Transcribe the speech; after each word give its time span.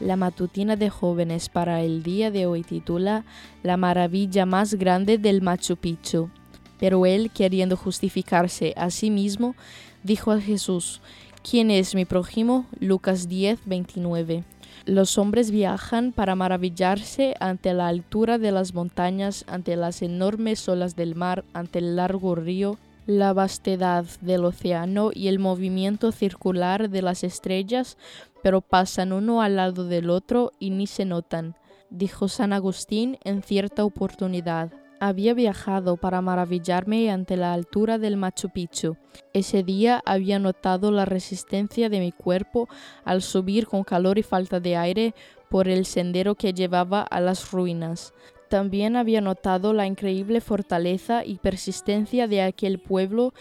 La 0.00 0.16
matutina 0.16 0.76
de 0.76 0.88
jóvenes 0.88 1.50
para 1.50 1.82
el 1.82 2.02
día 2.02 2.30
de 2.30 2.46
hoy 2.46 2.62
titula 2.62 3.26
La 3.62 3.76
maravilla 3.76 4.46
más 4.46 4.74
grande 4.74 5.18
del 5.18 5.42
Machu 5.42 5.76
Picchu. 5.76 6.30
Pero 6.78 7.04
él, 7.04 7.30
queriendo 7.30 7.76
justificarse 7.76 8.72
a 8.78 8.88
sí 8.88 9.10
mismo, 9.10 9.54
dijo 10.02 10.30
a 10.30 10.40
Jesús, 10.40 11.02
¿quién 11.48 11.70
es 11.70 11.94
mi 11.94 12.06
prójimo? 12.06 12.64
Lucas 12.80 13.28
10, 13.28 13.60
29. 13.66 14.44
Los 14.86 15.18
hombres 15.18 15.50
viajan 15.50 16.12
para 16.12 16.34
maravillarse 16.34 17.34
ante 17.38 17.74
la 17.74 17.88
altura 17.88 18.38
de 18.38 18.52
las 18.52 18.72
montañas, 18.72 19.44
ante 19.48 19.76
las 19.76 20.00
enormes 20.00 20.66
olas 20.66 20.96
del 20.96 21.14
mar, 21.14 21.44
ante 21.52 21.80
el 21.80 21.96
largo 21.96 22.34
río, 22.34 22.78
la 23.06 23.32
vastedad 23.32 24.04
del 24.20 24.44
océano 24.44 25.10
y 25.12 25.28
el 25.28 25.38
movimiento 25.38 26.12
circular 26.12 26.90
de 26.90 27.02
las 27.02 27.24
estrellas, 27.24 27.96
pero 28.42 28.60
pasan 28.60 29.12
uno 29.12 29.42
al 29.42 29.56
lado 29.56 29.84
del 29.86 30.10
otro 30.10 30.52
y 30.58 30.70
ni 30.70 30.86
se 30.86 31.04
notan, 31.04 31.56
dijo 31.90 32.28
San 32.28 32.52
Agustín 32.52 33.18
en 33.24 33.42
cierta 33.42 33.84
oportunidad. 33.84 34.72
Había 35.02 35.32
viajado 35.32 35.96
para 35.96 36.20
maravillarme 36.20 37.10
ante 37.10 37.38
la 37.38 37.54
altura 37.54 37.96
del 37.96 38.18
Machu 38.18 38.50
Picchu. 38.50 38.96
Ese 39.32 39.62
día 39.62 40.02
había 40.04 40.38
notado 40.38 40.92
la 40.92 41.06
resistencia 41.06 41.88
de 41.88 42.00
mi 42.00 42.12
cuerpo 42.12 42.68
al 43.04 43.22
subir 43.22 43.66
con 43.66 43.82
calor 43.82 44.18
y 44.18 44.22
falta 44.22 44.60
de 44.60 44.76
aire 44.76 45.14
por 45.48 45.68
el 45.68 45.86
sendero 45.86 46.34
que 46.34 46.52
llevaba 46.52 47.00
a 47.00 47.20
las 47.20 47.50
ruinas. 47.50 48.12
También 48.50 48.96
había 48.96 49.20
notado 49.20 49.72
la 49.72 49.86
increíble 49.86 50.40
fortaleza 50.40 51.24
y 51.24 51.36
persistencia 51.36 52.26
de 52.26 52.42
aquel 52.42 52.80
pueblo 52.80 53.32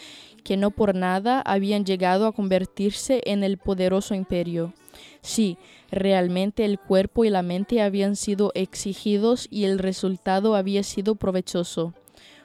que 0.43 0.55
no 0.55 0.69
por 0.69 0.93
nada 0.93 1.41
habían 1.41 1.83
llegado 1.83 2.27
a 2.27 2.31
convertirse 2.31 3.23
en 3.25 3.43
el 3.43 3.57
poderoso 3.57 4.13
imperio. 4.13 4.71
Sí, 5.21 5.57
realmente 5.89 6.63
el 6.63 6.77
cuerpo 6.77 7.25
y 7.25 7.31
la 7.31 7.41
mente 7.41 7.81
habían 7.81 8.15
sido 8.15 8.51
exigidos 8.53 9.47
y 9.49 9.63
el 9.63 9.79
resultado 9.79 10.53
había 10.53 10.83
sido 10.83 11.15
provechoso. 11.15 11.95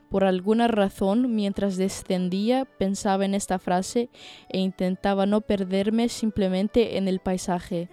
Por 0.09 0.25
alguna 0.25 0.67
razón, 0.67 1.35
mientras 1.35 1.77
descendía, 1.77 2.65
pensaba 2.65 3.27
en 3.27 3.35
esta 3.35 3.59
frase 3.59 4.09
e 4.49 4.59
intentaba 4.59 5.27
no 5.27 5.43
perderme 5.43 6.09
simplemente 6.09 6.97
en 6.97 7.09
el 7.09 7.19
paisaje. 7.19 7.91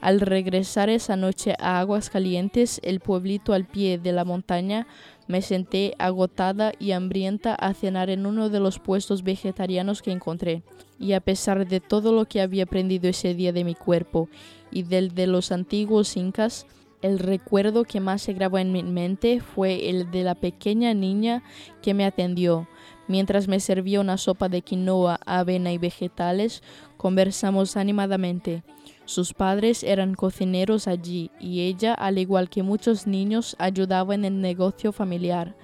Al 0.00 0.20
regresar 0.20 0.90
esa 0.90 1.16
noche 1.16 1.54
a 1.58 1.80
Aguas 1.80 2.10
Calientes, 2.10 2.80
el 2.82 3.00
pueblito 3.00 3.52
al 3.52 3.64
pie 3.64 3.98
de 3.98 4.12
la 4.12 4.24
montaña, 4.24 4.86
me 5.26 5.40
senté 5.40 5.94
agotada 5.98 6.72
y 6.78 6.92
hambrienta 6.92 7.54
a 7.54 7.72
cenar 7.72 8.10
en 8.10 8.26
uno 8.26 8.50
de 8.50 8.60
los 8.60 8.78
puestos 8.78 9.22
vegetarianos 9.22 10.02
que 10.02 10.12
encontré. 10.12 10.62
Y 10.98 11.12
a 11.12 11.20
pesar 11.20 11.66
de 11.66 11.80
todo 11.80 12.12
lo 12.12 12.26
que 12.26 12.40
había 12.40 12.64
aprendido 12.64 13.08
ese 13.08 13.34
día 13.34 13.52
de 13.52 13.64
mi 13.64 13.74
cuerpo 13.74 14.28
y 14.70 14.82
del 14.82 15.14
de 15.14 15.26
los 15.26 15.52
antiguos 15.52 16.16
incas, 16.16 16.66
el 17.04 17.18
recuerdo 17.18 17.84
que 17.84 18.00
más 18.00 18.22
se 18.22 18.32
grabó 18.32 18.58
en 18.58 18.72
mi 18.72 18.82
mente 18.82 19.40
fue 19.40 19.90
el 19.90 20.10
de 20.10 20.22
la 20.22 20.34
pequeña 20.34 20.94
niña 20.94 21.42
que 21.82 21.92
me 21.92 22.06
atendió. 22.06 22.66
Mientras 23.08 23.46
me 23.46 23.60
servía 23.60 24.00
una 24.00 24.16
sopa 24.16 24.48
de 24.48 24.62
quinoa, 24.62 25.20
avena 25.26 25.70
y 25.72 25.76
vegetales, 25.76 26.62
conversamos 26.96 27.76
animadamente. 27.76 28.62
Sus 29.06 29.34
padres 29.34 29.82
eran 29.82 30.14
cocineros 30.14 30.88
allí 30.88 31.30
y 31.38 31.60
ella, 31.60 31.92
al 31.94 32.18
igual 32.18 32.48
que 32.48 32.62
muchos 32.62 33.06
niños, 33.06 33.54
ayudaba 33.58 34.14
en 34.14 34.24
el 34.24 34.40
negocio 34.40 34.92
familiar. 34.92 35.54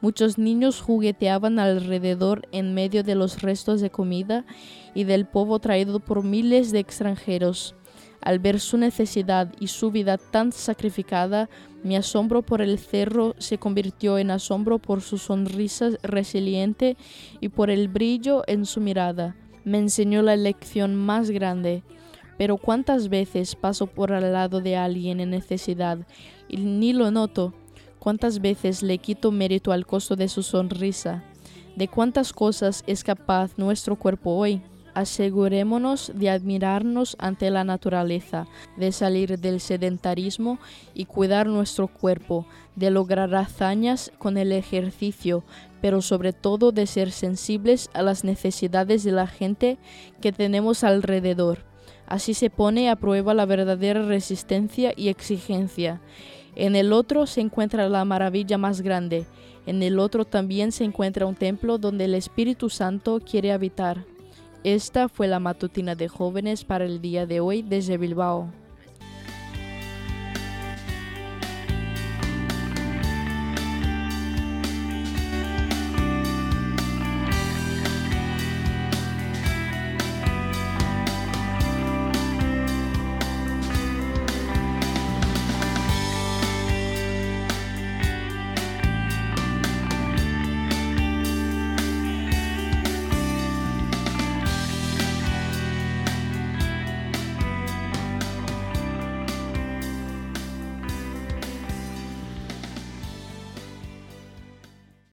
Muchos 0.00 0.38
niños 0.38 0.80
jugueteaban 0.80 1.58
alrededor 1.58 2.48
en 2.52 2.74
medio 2.74 3.04
de 3.04 3.14
los 3.14 3.42
restos 3.42 3.80
de 3.80 3.90
comida 3.90 4.44
y 4.94 5.04
del 5.04 5.26
polvo 5.26 5.58
traído 5.58 6.00
por 6.00 6.24
miles 6.24 6.72
de 6.72 6.78
extranjeros. 6.78 7.74
Al 8.22 8.38
ver 8.38 8.60
su 8.60 8.76
necesidad 8.76 9.52
y 9.60 9.68
su 9.68 9.90
vida 9.90 10.18
tan 10.18 10.52
sacrificada, 10.52 11.48
mi 11.82 11.96
asombro 11.96 12.42
por 12.42 12.60
el 12.60 12.78
cerro 12.78 13.34
se 13.38 13.58
convirtió 13.58 14.18
en 14.18 14.30
asombro 14.30 14.78
por 14.78 15.00
su 15.00 15.16
sonrisa 15.16 15.90
resiliente 16.02 16.96
y 17.40 17.48
por 17.48 17.70
el 17.70 17.88
brillo 17.88 18.42
en 18.46 18.66
su 18.66 18.80
mirada. 18.80 19.36
Me 19.64 19.78
enseñó 19.78 20.22
la 20.22 20.36
lección 20.36 20.96
más 20.96 21.30
grande. 21.30 21.82
Pero 22.40 22.56
cuántas 22.56 23.10
veces 23.10 23.54
paso 23.54 23.86
por 23.86 24.14
al 24.14 24.32
lado 24.32 24.62
de 24.62 24.74
alguien 24.74 25.20
en 25.20 25.28
necesidad 25.28 25.98
y 26.48 26.56
ni 26.56 26.94
lo 26.94 27.10
noto. 27.10 27.52
Cuántas 27.98 28.40
veces 28.40 28.82
le 28.82 28.96
quito 28.96 29.30
mérito 29.30 29.72
al 29.72 29.84
costo 29.84 30.16
de 30.16 30.26
su 30.26 30.42
sonrisa. 30.42 31.22
De 31.76 31.86
cuántas 31.86 32.32
cosas 32.32 32.82
es 32.86 33.04
capaz 33.04 33.58
nuestro 33.58 33.96
cuerpo 33.96 34.30
hoy. 34.30 34.62
Asegurémonos 34.94 36.12
de 36.14 36.30
admirarnos 36.30 37.14
ante 37.18 37.50
la 37.50 37.62
naturaleza, 37.62 38.46
de 38.78 38.90
salir 38.90 39.38
del 39.38 39.60
sedentarismo 39.60 40.58
y 40.94 41.04
cuidar 41.04 41.46
nuestro 41.46 41.88
cuerpo, 41.88 42.46
de 42.74 42.90
lograr 42.90 43.34
hazañas 43.34 44.12
con 44.16 44.38
el 44.38 44.52
ejercicio, 44.52 45.44
pero 45.82 46.00
sobre 46.00 46.32
todo 46.32 46.72
de 46.72 46.86
ser 46.86 47.12
sensibles 47.12 47.90
a 47.92 48.00
las 48.00 48.24
necesidades 48.24 49.04
de 49.04 49.12
la 49.12 49.26
gente 49.26 49.76
que 50.22 50.32
tenemos 50.32 50.84
alrededor. 50.84 51.69
Así 52.10 52.34
se 52.34 52.50
pone 52.50 52.90
a 52.90 52.96
prueba 52.96 53.34
la 53.34 53.46
verdadera 53.46 54.02
resistencia 54.02 54.92
y 54.96 55.08
exigencia. 55.08 56.00
En 56.56 56.74
el 56.74 56.92
otro 56.92 57.26
se 57.26 57.40
encuentra 57.40 57.88
la 57.88 58.04
maravilla 58.04 58.58
más 58.58 58.80
grande. 58.80 59.26
En 59.64 59.80
el 59.84 60.00
otro 60.00 60.24
también 60.24 60.72
se 60.72 60.82
encuentra 60.82 61.24
un 61.24 61.36
templo 61.36 61.78
donde 61.78 62.06
el 62.06 62.14
Espíritu 62.14 62.68
Santo 62.68 63.20
quiere 63.20 63.52
habitar. 63.52 64.04
Esta 64.64 65.08
fue 65.08 65.28
la 65.28 65.38
matutina 65.38 65.94
de 65.94 66.08
jóvenes 66.08 66.64
para 66.64 66.84
el 66.84 67.00
día 67.00 67.26
de 67.26 67.38
hoy 67.38 67.62
desde 67.62 67.96
Bilbao. 67.96 68.50